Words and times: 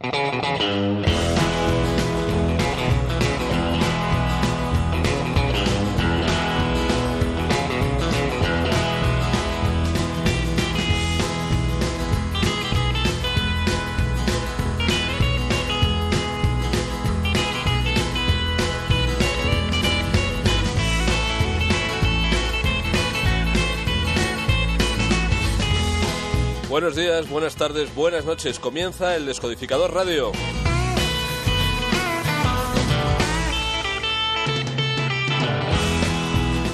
Música 0.00 1.37
Buenos 26.78 26.94
días, 26.94 27.28
buenas 27.28 27.56
tardes, 27.56 27.92
buenas 27.92 28.24
noches. 28.24 28.60
Comienza 28.60 29.16
el 29.16 29.26
Descodificador 29.26 29.92
Radio. 29.92 30.30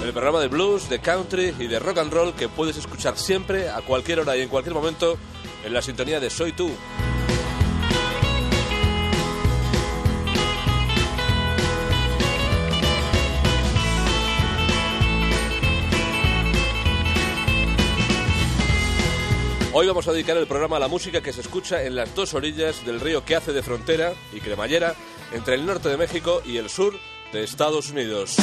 El 0.04 0.12
programa 0.12 0.40
de 0.40 0.48
blues, 0.48 0.90
de 0.90 0.98
country 0.98 1.54
y 1.58 1.68
de 1.68 1.78
rock 1.78 1.96
and 1.96 2.12
roll 2.12 2.34
que 2.34 2.50
puedes 2.50 2.76
escuchar 2.76 3.16
siempre, 3.16 3.70
a 3.70 3.80
cualquier 3.80 4.20
hora 4.20 4.36
y 4.36 4.42
en 4.42 4.50
cualquier 4.50 4.74
momento, 4.74 5.16
en 5.64 5.72
la 5.72 5.80
sintonía 5.80 6.20
de 6.20 6.28
Soy 6.28 6.52
Tú. 6.52 6.70
Hoy 19.76 19.88
vamos 19.88 20.06
a 20.06 20.12
dedicar 20.12 20.36
el 20.36 20.46
programa 20.46 20.76
a 20.76 20.78
la 20.78 20.86
música 20.86 21.20
que 21.20 21.32
se 21.32 21.40
escucha 21.40 21.82
en 21.82 21.96
las 21.96 22.14
dos 22.14 22.32
orillas 22.34 22.86
del 22.86 23.00
río 23.00 23.24
que 23.24 23.34
hace 23.34 23.52
de 23.52 23.60
frontera 23.60 24.12
y 24.32 24.38
cremallera 24.38 24.94
entre 25.32 25.56
el 25.56 25.66
norte 25.66 25.88
de 25.88 25.96
México 25.96 26.42
y 26.46 26.58
el 26.58 26.70
sur 26.70 26.94
de 27.32 27.42
Estados 27.42 27.90
Unidos. 27.90 28.36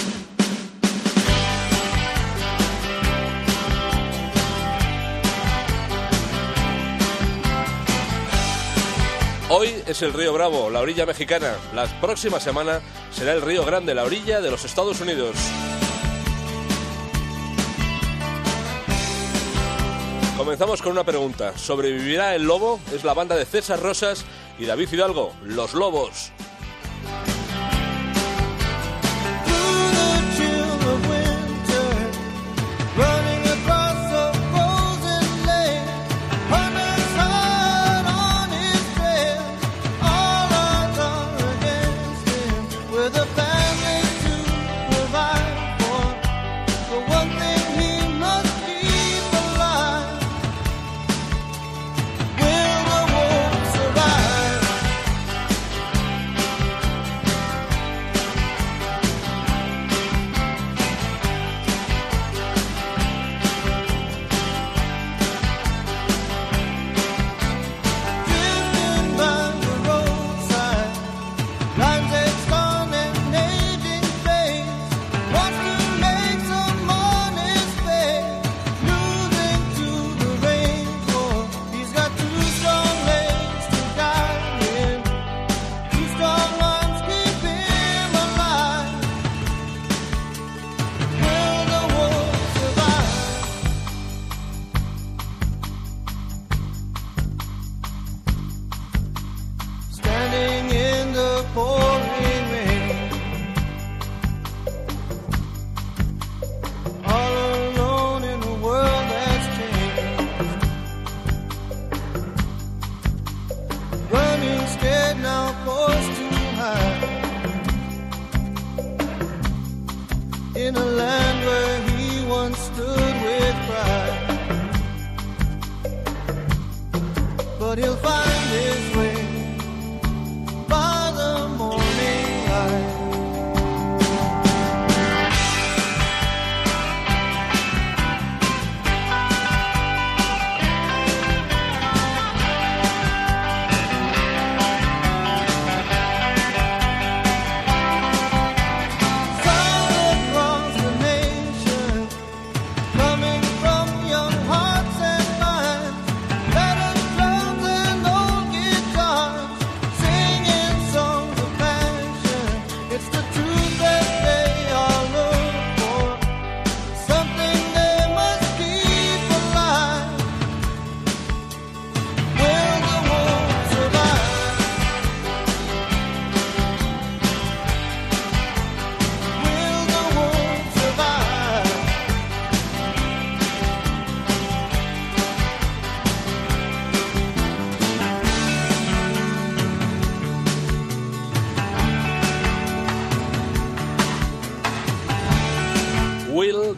Hoy 9.48 9.70
es 9.88 10.02
el 10.02 10.12
río 10.12 10.34
Bravo, 10.34 10.70
la 10.70 10.82
orilla 10.82 11.06
mexicana. 11.06 11.56
La 11.74 11.86
próxima 12.02 12.42
semana 12.42 12.82
será 13.10 13.32
el 13.32 13.42
río 13.42 13.64
Grande, 13.64 13.96
la 13.96 14.04
orilla 14.04 14.42
de 14.42 14.52
los 14.52 14.66
Estados 14.66 15.00
Unidos. 15.00 15.38
Comenzamos 20.52 20.82
con 20.82 20.92
una 20.92 21.06
pregunta. 21.06 21.58
¿Sobrevivirá 21.58 22.36
el 22.36 22.44
lobo? 22.44 22.78
Es 22.94 23.06
la 23.06 23.14
banda 23.14 23.38
de 23.38 23.46
César 23.46 23.80
Rosas 23.80 24.26
y 24.60 24.66
David 24.66 24.90
Hidalgo, 24.92 25.32
Los 25.46 25.74
Lobos. 25.74 26.34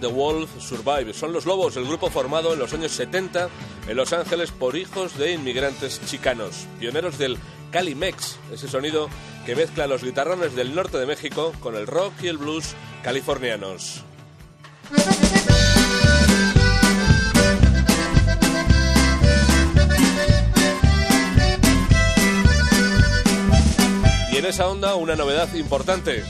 The 0.03 0.09
Wolf 0.09 0.61
Survive. 0.61 1.13
Son 1.13 1.31
los 1.31 1.45
Lobos, 1.45 1.77
el 1.77 1.85
grupo 1.85 2.09
formado 2.09 2.51
en 2.51 2.59
los 2.59 2.73
años 2.73 2.91
70 2.91 3.47
en 3.87 3.95
Los 3.95 4.11
Ángeles 4.11 4.51
por 4.51 4.75
hijos 4.75 5.17
de 5.17 5.31
inmigrantes 5.31 6.01
chicanos, 6.05 6.67
pioneros 6.77 7.17
del 7.17 7.37
Calimex, 7.71 8.37
ese 8.51 8.67
sonido 8.67 9.07
que 9.45 9.55
mezcla 9.55 9.87
los 9.87 10.03
guitarrones 10.03 10.55
del 10.55 10.75
norte 10.75 10.97
de 10.97 11.05
México 11.05 11.53
con 11.61 11.77
el 11.77 11.87
rock 11.87 12.11
y 12.21 12.27
el 12.27 12.37
blues 12.37 12.75
californianos. 13.01 14.03
Y 24.33 24.35
en 24.35 24.45
esa 24.45 24.67
onda 24.67 24.95
una 24.95 25.15
novedad 25.15 25.53
importante. 25.53 26.25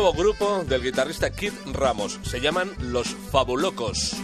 nuevo 0.00 0.16
grupo 0.16 0.64
del 0.66 0.82
guitarrista 0.82 1.30
Kid 1.30 1.52
Ramos. 1.74 2.20
Se 2.22 2.40
llaman 2.40 2.70
Los 2.80 3.08
Fabulocos. 3.30 4.16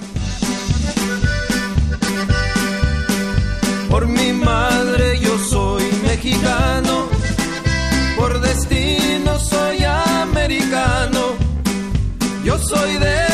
Por 3.90 4.06
mi 4.06 4.32
madre 4.32 5.20
yo 5.20 5.36
soy 5.38 5.84
mexicano, 6.02 7.08
por 8.16 8.40
destino 8.40 9.38
soy 9.38 9.84
americano, 9.84 11.34
yo 12.42 12.58
soy 12.58 12.96
de 12.96 13.25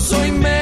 soy 0.00 0.32
menos. 0.32 0.59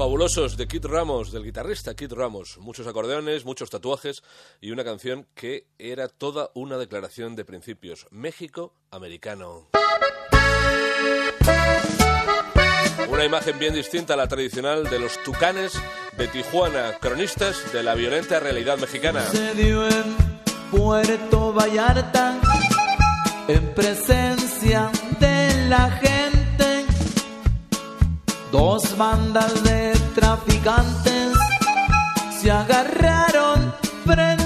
fabulosos 0.00 0.56
de 0.56 0.66
Kid 0.66 0.86
Ramos, 0.86 1.30
del 1.30 1.44
guitarrista 1.44 1.94
Kid 1.94 2.14
Ramos. 2.14 2.56
Muchos 2.56 2.86
acordeones, 2.86 3.44
muchos 3.44 3.68
tatuajes 3.68 4.22
y 4.58 4.70
una 4.70 4.82
canción 4.82 5.26
que 5.34 5.66
era 5.78 6.08
toda 6.08 6.50
una 6.54 6.78
declaración 6.78 7.36
de 7.36 7.44
principios. 7.44 8.06
México 8.10 8.72
americano. 8.90 9.68
Una 13.10 13.26
imagen 13.26 13.58
bien 13.58 13.74
distinta 13.74 14.14
a 14.14 14.16
la 14.16 14.26
tradicional 14.26 14.84
de 14.88 15.00
los 15.00 15.22
tucanes 15.22 15.74
de 16.16 16.28
Tijuana, 16.28 16.96
cronistas 16.98 17.70
de 17.70 17.82
la 17.82 17.94
violenta 17.94 18.40
realidad 18.40 18.78
mexicana. 18.78 19.20
Se 19.26 19.52
dio 19.52 19.86
en 19.86 20.16
Puerto 20.70 21.52
Vallarta 21.52 22.40
en 23.48 23.74
presencia 23.74 24.90
de 25.20 25.68
la 25.68 25.90
gente 25.90 26.29
Dos 28.50 28.96
bandas 28.96 29.62
de 29.62 29.92
traficantes 30.14 31.38
se 32.40 32.50
agarraron 32.50 33.72
frente 34.04 34.39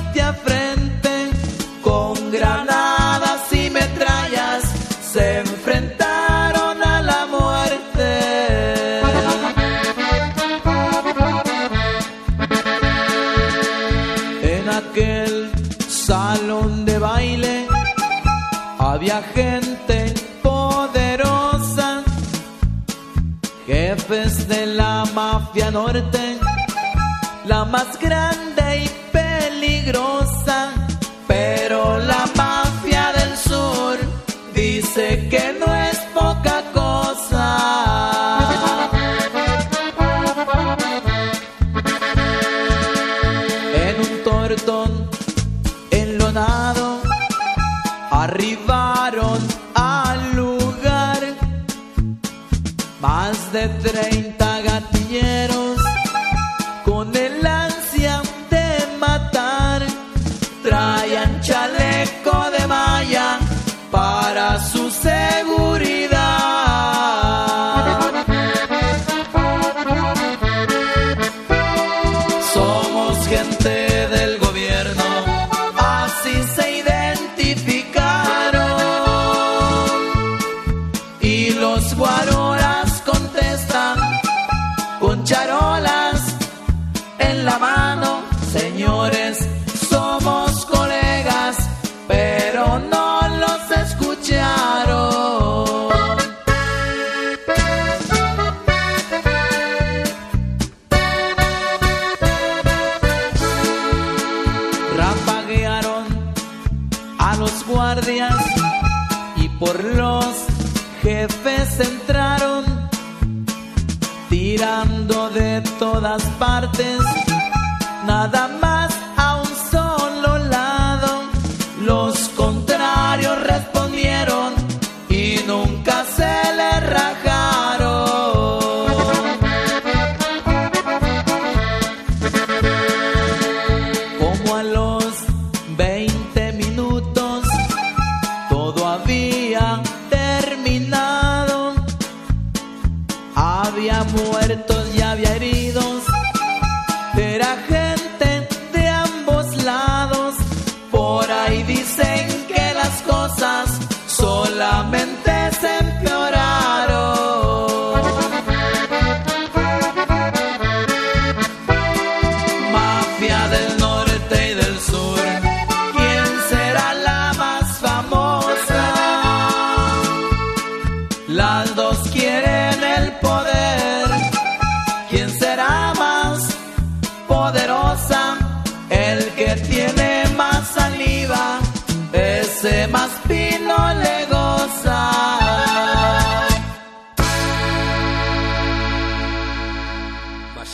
grande 28.00 28.84
y 28.84 28.88
peligrosa, 29.12 30.72
pero 31.26 31.98
la 31.98 32.24
mafia 32.36 33.12
del 33.12 33.36
sur 33.36 33.98
dice 34.54 35.28
que 35.28 35.56
no 35.58 35.74
es 35.74 35.98
poca 36.14 36.62
cosa. 36.72 37.46
En 43.86 44.00
un 44.00 44.24
tortón 44.24 44.93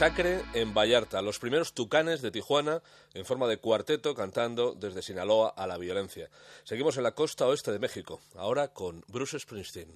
Masacre 0.00 0.40
en 0.54 0.72
Vallarta, 0.72 1.20
los 1.20 1.38
primeros 1.38 1.74
tucanes 1.74 2.22
de 2.22 2.30
Tijuana 2.30 2.80
en 3.12 3.26
forma 3.26 3.46
de 3.46 3.58
cuarteto 3.58 4.14
cantando 4.14 4.72
desde 4.72 5.02
Sinaloa 5.02 5.50
a 5.54 5.66
la 5.66 5.76
violencia. 5.76 6.30
Seguimos 6.64 6.96
en 6.96 7.02
la 7.02 7.14
costa 7.14 7.46
oeste 7.46 7.70
de 7.70 7.78
México, 7.78 8.18
ahora 8.34 8.68
con 8.68 9.04
Bruce 9.08 9.38
Springsteen. 9.38 9.90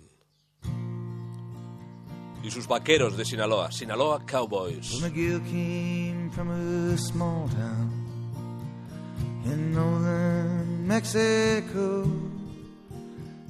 Y 2.43 2.51
sus 2.51 2.69
vaqueros 2.69 3.17
de 3.17 3.25
Sinaloa, 3.25 3.73
Sinaloa 3.73 4.27
Cowboys. 4.27 5.01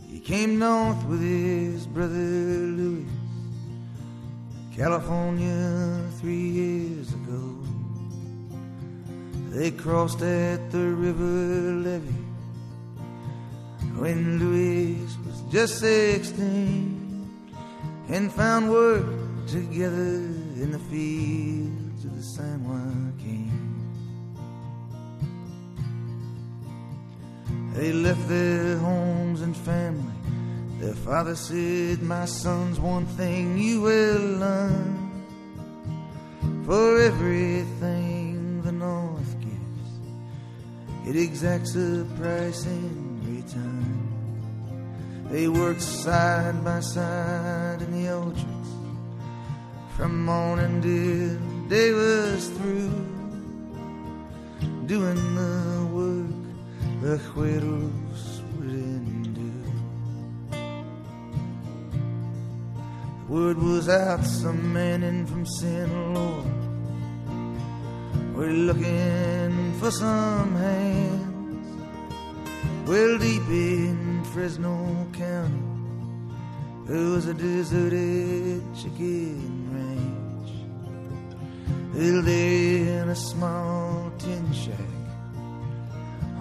He 0.08 0.20
came 0.20 0.60
north 0.60 1.04
with 1.08 1.20
his 1.20 1.88
brother 1.88 2.14
Louis. 2.14 3.23
California 4.76 6.02
three 6.20 6.48
years 6.48 7.12
ago. 7.12 7.62
They 9.50 9.70
crossed 9.70 10.20
at 10.20 10.72
the 10.72 10.86
river 10.88 11.78
levee 11.86 12.24
when 14.00 14.40
Louis 14.40 14.98
was 15.24 15.42
just 15.52 15.78
16 15.78 17.30
and 18.08 18.32
found 18.32 18.68
work 18.68 19.06
together 19.46 20.16
in 20.62 20.72
the 20.72 20.80
fields 20.90 22.04
of 22.04 22.16
the 22.16 22.22
San 22.22 22.64
Joaquin. 22.64 23.52
They 27.74 27.92
left 27.92 28.28
their 28.28 28.76
homes 28.78 29.40
and 29.40 29.56
family 29.56 30.13
their 30.84 30.94
father 30.94 31.34
said, 31.34 32.02
My 32.02 32.26
son's 32.26 32.78
one 32.78 33.06
thing 33.06 33.56
you 33.56 33.80
will 33.80 34.38
learn. 34.44 35.24
For 36.66 37.00
everything 37.00 38.60
the 38.62 38.72
North 38.72 39.34
gives, 39.40 39.90
it 41.08 41.16
exacts 41.16 41.74
a 41.74 42.06
price 42.18 42.66
in 42.66 42.92
return. 43.24 44.08
They 45.30 45.48
worked 45.48 45.80
side 45.80 46.62
by 46.62 46.80
side 46.80 47.80
in 47.80 47.90
the 47.92 48.12
orchards 48.12 48.70
from 49.96 50.24
morning 50.24 50.82
till 50.82 51.38
day 51.68 51.92
was 51.92 52.48
through, 52.56 52.92
doing 54.86 55.34
the 55.34 55.88
work 55.96 56.44
the 57.00 57.16
cueros 57.32 58.03
Word 63.34 63.58
was 63.58 63.88
out, 63.88 64.24
some 64.24 64.72
men 64.72 65.02
in 65.02 65.26
from 65.26 65.44
Sinaloa 65.44 66.44
were 68.32 68.54
looking 68.68 69.74
for 69.80 69.90
some 69.90 70.54
hands. 70.54 71.66
Well, 72.86 73.18
deep 73.18 73.48
in 73.48 74.22
Fresno 74.32 74.76
County, 75.12 75.64
there 76.86 77.06
was 77.14 77.26
a 77.26 77.34
deserted 77.34 78.62
chicken 78.80 79.66
ranch. 79.74 80.50
Well, 81.92 82.22
there 82.22 83.02
in 83.02 83.08
a 83.08 83.16
small 83.16 84.12
tin 84.16 84.52
shack 84.52 84.94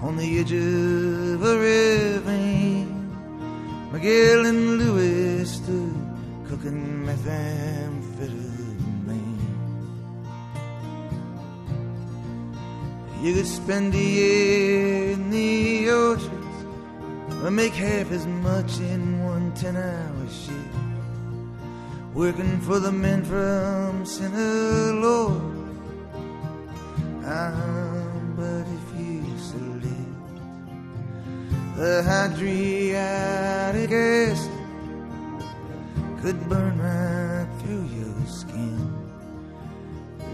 on 0.03 0.15
the 0.15 0.39
edge 0.41 0.53
of 0.53 1.43
a 1.43 1.53
ravine, 1.57 3.09
Miguel 3.91 4.45
and 4.45 4.63
stood 4.83 4.92
cooking 6.63 7.05
methamphetamine. 7.05 9.39
You 13.21 13.33
could 13.33 13.47
spend 13.47 13.93
a 13.93 13.97
year 13.97 15.11
in 15.11 15.29
the 15.29 15.89
orchards 15.89 16.65
or 17.43 17.51
make 17.51 17.73
half 17.73 18.11
as 18.11 18.25
much 18.25 18.79
in 18.79 19.21
one 19.23 19.51
ten 19.53 19.75
hour 19.75 20.27
shift. 20.29 20.57
Working 22.13 22.61
for 22.61 22.79
the 22.79 22.91
men 22.91 23.25
from 23.25 24.05
Sinaloa. 24.05 25.41
Ah, 27.25 27.53
but 28.37 28.65
if 28.77 28.99
you 28.99 29.23
select 29.37 29.83
the 31.75 32.03
Hadriatic 32.05 33.91
acid 33.91 34.42
could 36.23 36.47
burn 36.47 36.79
right 36.79 37.49
through 37.59 37.83
your 37.99 38.25
skin. 38.25 38.79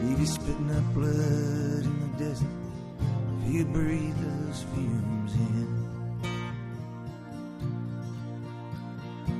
Leave 0.04 0.20
you 0.20 0.26
spitting 0.28 0.70
up 0.70 0.94
blood 0.94 1.84
in 1.90 1.96
the 2.04 2.26
desert 2.26 2.58
if 3.42 3.54
you 3.56 3.66
breathe 3.66 4.16
those 4.18 4.66
fumes 4.72 5.34
in. 5.34 5.68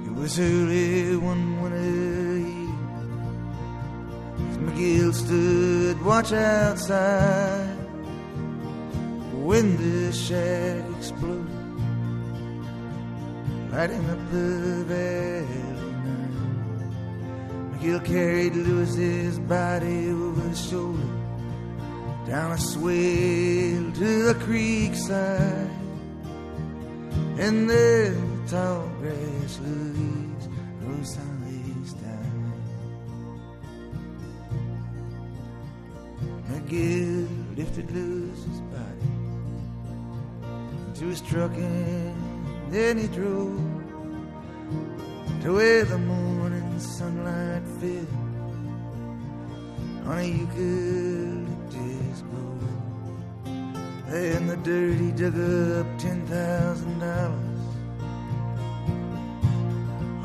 It 0.08 0.14
was 0.20 0.40
early 0.40 1.18
one 1.18 1.62
winter 1.62 2.38
eve 2.38 2.70
as 4.50 4.58
McGill 4.58 5.14
stood 5.14 6.02
watch 6.04 6.34
outside 6.34 7.78
when 9.46 9.78
the 9.78 10.12
shack 10.12 10.84
exploded, 10.98 11.46
lighting 13.72 14.10
up 14.10 14.32
the 14.32 14.84
valley. 14.88 15.69
McGill 17.80 18.04
carried 18.04 18.56
Lewis's 18.56 19.40
body 19.40 20.10
over 20.10 20.42
his 20.50 20.70
shoulder 20.70 21.02
down 22.28 22.52
a 22.52 22.58
swale 22.58 23.92
to 23.94 24.24
the 24.24 24.34
creek 24.42 24.94
side. 24.96 25.70
And 27.40 27.70
there 27.70 28.12
the 28.12 28.50
tall 28.50 28.86
grass 29.00 29.60
Louise 29.62 30.50
rose 30.82 31.14
Sally's 31.14 31.94
died. 31.94 32.52
McGill 36.50 37.58
lifted 37.58 37.90
Lewis's 37.92 38.60
body 38.74 39.10
into 40.88 41.06
his 41.06 41.22
truck 41.22 41.54
and 41.56 42.74
then 42.74 42.98
he 42.98 43.08
drove 43.08 43.80
to 45.44 45.54
where 45.54 45.86
the 45.86 45.98
morning 45.98 46.78
sunlight 46.80 47.09
on 50.10 50.18
a 50.18 50.24
eucalyptus 50.24 52.22
grove. 52.32 52.64
There 54.08 54.38
in 54.38 54.48
the 54.48 54.58
dirt, 54.58 54.96
he 54.96 55.12
dug 55.12 55.36
up 55.36 56.00
ten 56.00 56.26
thousand 56.26 57.00
dollars. 57.00 57.64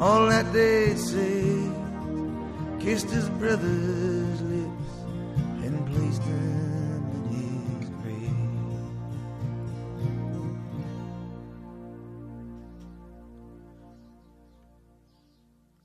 All 0.00 0.26
that 0.28 0.50
day 0.54 0.94
saved, 0.94 1.74
kissed 2.80 3.10
his 3.10 3.28
brother's 3.30 4.40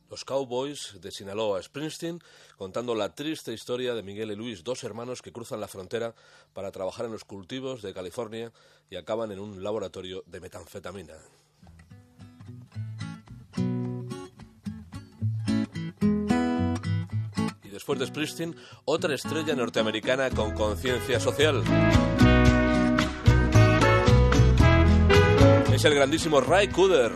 Los 0.09 0.25
Cowboys 0.25 0.95
de 0.99 1.11
Sinaloa, 1.11 1.61
Springsteen, 1.61 2.19
contando 2.57 2.95
la 2.95 3.13
triste 3.13 3.53
historia 3.53 3.93
de 3.93 4.01
Miguel 4.01 4.31
y 4.31 4.35
Luis, 4.35 4.63
dos 4.63 4.83
hermanos 4.83 5.21
que 5.21 5.31
cruzan 5.31 5.61
la 5.61 5.67
frontera 5.67 6.15
para 6.53 6.71
trabajar 6.71 7.05
en 7.05 7.11
los 7.11 7.25
cultivos 7.25 7.81
de 7.81 7.93
California 7.93 8.51
y 8.89 8.95
acaban 8.95 9.31
en 9.31 9.39
un 9.39 9.63
laboratorio 9.63 10.23
de 10.25 10.39
metanfetamina. 10.39 11.13
Y 17.63 17.69
después 17.69 17.99
de 17.99 18.07
Springsteen, 18.07 18.55
otra 18.85 19.13
estrella 19.13 19.55
norteamericana 19.55 20.31
con 20.31 20.55
conciencia 20.55 21.19
social. 21.19 21.63
Es 25.71 25.85
el 25.85 25.93
grandísimo 25.93 26.41
Ray 26.41 26.67
Cooder. 26.69 27.11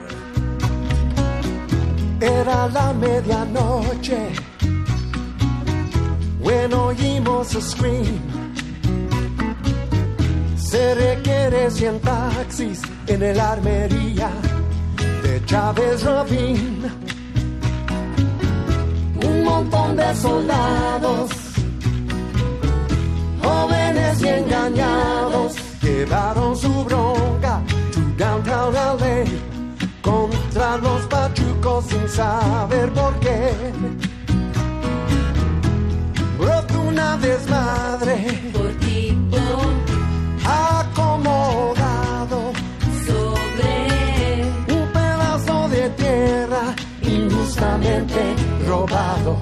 Era 2.20 2.68
la 2.68 2.94
medianoche, 2.94 4.30
bueno 6.42 6.86
oímos 6.88 7.56
a 7.56 7.62
scream. 7.62 8.20
Se 10.56 10.96
requiere 10.96 11.70
100 11.70 12.00
taxis 12.00 12.82
en 13.08 13.22
el 13.22 13.40
armería 13.40 14.30
de 15.24 15.46
Chávez 15.46 16.04
Rabin. 16.04 16.84
Un 19.24 19.44
montón 19.44 19.96
de 19.96 20.16
soldados, 20.16 21.32
jóvenes 23.42 24.22
y 24.22 24.28
engañados, 24.28 25.56
llevaron 25.82 26.56
su 26.56 26.84
bronca 26.86 27.62
to 27.94 28.02
downtown 28.18 28.74
LA 28.74 29.53
contra 30.54 30.78
los 30.78 31.02
pachucos 31.08 31.86
sin 31.86 32.08
saber 32.08 32.92
por 32.94 33.20
qué. 33.20 33.52
Brotó 36.38 36.82
una 36.82 37.18
desmadre. 37.18 38.52
Cortito 38.54 39.40
acomodado 40.46 42.54
sobre 43.06 44.46
un 44.70 44.88
pedazo 44.92 45.70
de 45.70 45.90
tierra 45.90 46.76
injustamente 47.02 48.36
robado. 48.68 49.40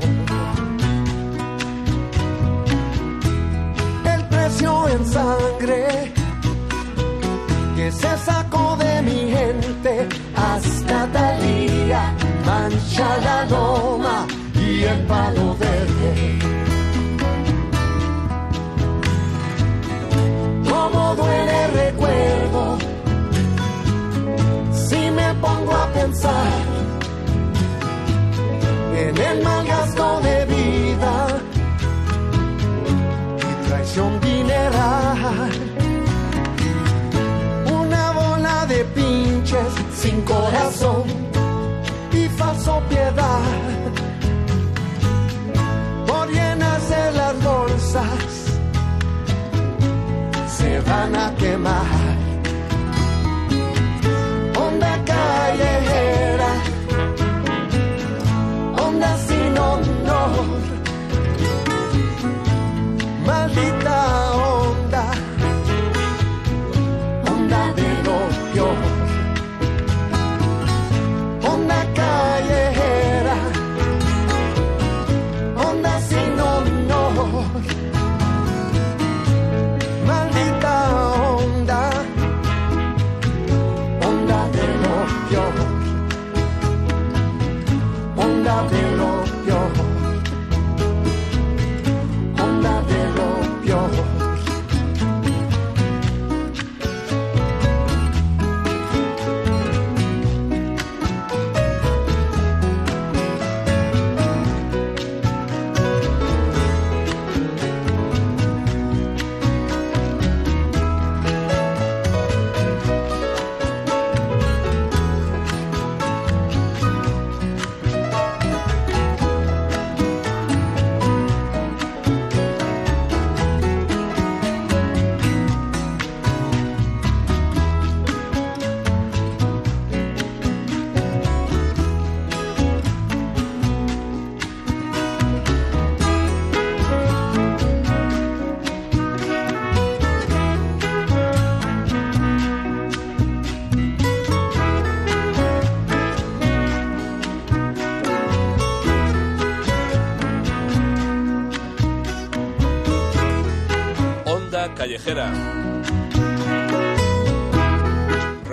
Onda 88.59 89.20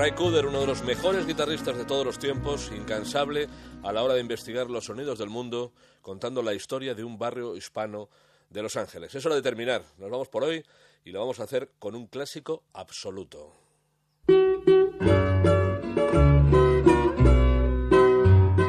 Ray 0.08 0.16
Cooder, 0.16 0.46
uno 0.46 0.60
de 0.60 0.66
los 0.66 0.82
mejores 0.84 1.26
guitarristas 1.26 1.76
de 1.76 1.84
todos 1.84 2.02
los 2.02 2.18
tiempos, 2.18 2.72
incansable 2.74 3.46
a 3.82 3.92
la 3.92 4.02
hora 4.02 4.14
de 4.14 4.20
investigar 4.20 4.70
los 4.70 4.86
sonidos 4.86 5.18
del 5.18 5.28
mundo, 5.28 5.74
contando 6.00 6.40
la 6.40 6.54
historia 6.54 6.94
de 6.94 7.04
un 7.04 7.18
barrio 7.18 7.54
hispano 7.54 8.08
de 8.48 8.62
Los 8.62 8.76
Ángeles. 8.76 9.14
Es 9.14 9.26
hora 9.26 9.34
de 9.34 9.42
terminar. 9.42 9.82
Nos 9.98 10.10
vamos 10.10 10.28
por 10.28 10.44
hoy 10.44 10.64
y 11.04 11.10
lo 11.10 11.20
vamos 11.20 11.40
a 11.40 11.42
hacer 11.42 11.72
con 11.78 11.94
un 11.94 12.06
clásico 12.06 12.62
absoluto. 12.72 13.52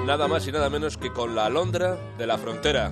Nada 0.06 0.28
más 0.28 0.46
y 0.46 0.52
nada 0.52 0.70
menos 0.70 0.98
que 0.98 1.14
con 1.14 1.36
la 1.36 1.46
alondra 1.46 1.96
de 2.18 2.28
la 2.28 2.38
frontera. 2.38 2.88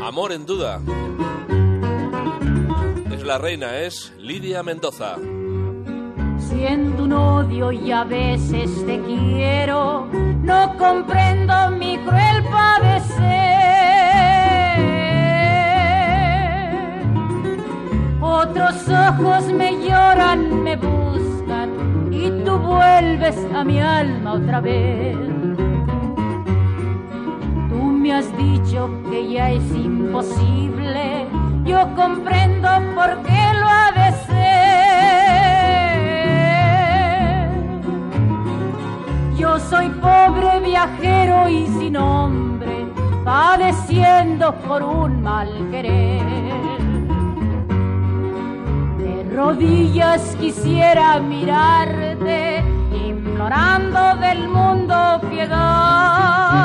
Amor 0.00 0.30
en 0.30 0.46
duda. 0.46 0.80
La 3.24 3.38
reina, 3.38 3.78
es 3.78 4.12
Lidia 4.18 4.62
Mendoza. 4.62 5.16
Siento 6.36 7.04
un 7.04 7.12
odio 7.14 7.72
y 7.72 7.90
a 7.90 8.04
veces 8.04 8.70
te 8.84 9.00
quiero, 9.00 10.06
no 10.42 10.76
comprendo 10.76 11.70
mi 11.70 11.96
cruel 12.00 12.44
padecer. 12.50 13.14
Otros 18.20 18.88
ojos 18.90 19.44
me 19.54 19.72
lloran, 19.82 20.62
me 20.62 20.76
buscan 20.76 22.12
y 22.12 22.28
tú 22.44 22.58
vuelves 22.58 23.38
a 23.54 23.64
mi 23.64 23.80
alma 23.80 24.34
otra 24.34 24.60
vez. 24.60 25.16
Tú 27.70 27.82
me 27.82 28.12
has 28.12 28.36
dicho 28.36 28.90
que 29.10 29.32
ya 29.32 29.50
es 29.50 29.64
imposible, 29.74 31.26
yo 31.64 31.94
comprendo 31.94 32.68
por 32.94 33.22
qué 33.22 33.52
lo 33.60 33.66
ha 33.66 33.90
de 33.92 34.12
ser. 34.26 34.44
Yo 39.36 39.58
soy 39.58 39.88
pobre 39.88 40.60
viajero 40.60 41.48
y 41.48 41.66
sin 41.66 41.96
hombre, 41.96 42.86
padeciendo 43.24 44.54
por 44.66 44.82
un 44.82 45.22
mal 45.22 45.48
querer. 45.70 46.22
De 48.98 49.24
rodillas 49.34 50.36
quisiera 50.38 51.18
mirarte, 51.20 52.62
implorando 53.06 54.16
del 54.16 54.48
mundo 54.48 55.20
piedad, 55.30 56.63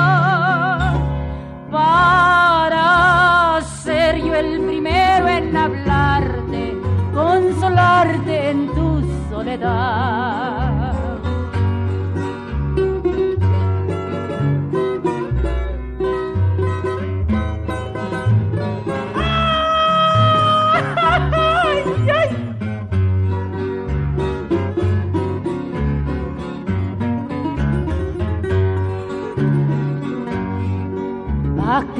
para 1.71 3.61
ser 3.83 4.17
yo 4.23 4.35
el 4.35 4.61
primero 4.61 5.27
en 5.27 5.55
hablarte, 5.55 6.77
consolarte 7.13 8.49
en 8.49 8.67
tu 8.67 9.01
soledad. 9.29 10.48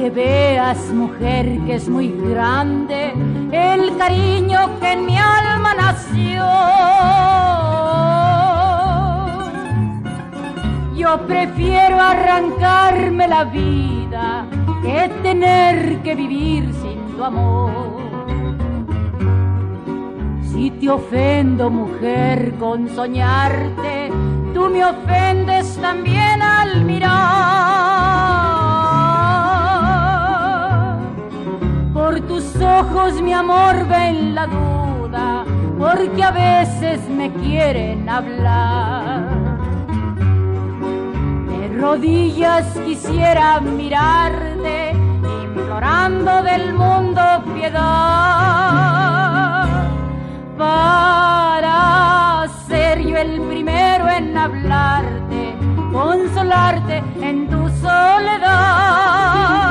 Que 0.00 0.08
veas, 0.08 0.78
mujer, 0.94 1.46
que 1.66 1.74
es 1.74 1.86
muy 1.86 2.08
grande 2.08 3.12
el 3.52 3.98
cariño 3.98 4.80
que 4.80 4.92
en 4.92 5.04
mi 5.04 5.18
alma 5.18 5.74
nació. 5.74 6.46
Yo 10.96 11.18
prefiero 11.26 12.00
arrancarme 12.00 13.28
la 13.28 13.44
vida 13.44 14.46
que 14.82 15.10
tener 15.22 15.98
que 16.02 16.14
vivir 16.14 16.72
sin 16.80 16.98
tu 17.14 17.22
amor. 17.22 17.70
Si 20.50 20.70
te 20.70 20.88
ofendo, 20.88 21.68
mujer, 21.68 22.54
con 22.58 22.88
soñarte, 22.88 24.10
tú 24.54 24.70
me 24.70 24.82
ofendes 24.82 25.76
también 25.76 26.29
ojos, 32.80 33.20
mi 33.20 33.32
amor, 33.32 33.86
ven 33.88 34.34
la 34.34 34.46
duda, 34.46 35.44
porque 35.78 36.22
a 36.22 36.30
veces 36.30 37.00
me 37.08 37.30
quieren 37.32 38.08
hablar. 38.08 39.28
De 41.48 41.68
rodillas 41.78 42.66
quisiera 42.86 43.60
mirarte, 43.60 44.92
implorando 45.44 46.42
del 46.42 46.72
mundo 46.74 47.22
piedad, 47.54 47.78
para 50.56 52.48
ser 52.66 53.02
yo 53.06 53.16
el 53.16 53.40
primero 53.42 54.08
en 54.08 54.36
hablarte, 54.38 55.54
consolarte 55.92 57.02
en 57.20 57.48
tu 57.48 57.68
soledad. 57.84 59.69